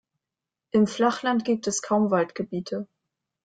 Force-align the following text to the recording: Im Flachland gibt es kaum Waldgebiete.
Im 0.71 0.87
Flachland 0.87 1.45
gibt 1.45 1.67
es 1.67 1.83
kaum 1.83 2.09
Waldgebiete. 2.09 2.87